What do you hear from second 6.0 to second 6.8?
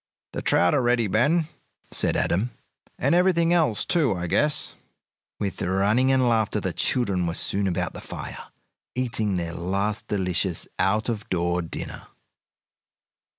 and laughter the